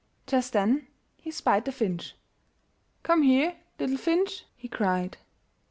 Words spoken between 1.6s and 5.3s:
the finch. "Come here, little finch," he cried.